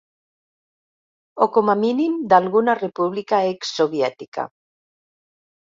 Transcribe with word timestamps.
O 1.45 1.49
com 1.57 1.69
a 1.73 1.75
mínim 1.83 2.17
d'alguna 2.33 2.77
república 2.81 3.45
exsoviètica. 3.53 4.51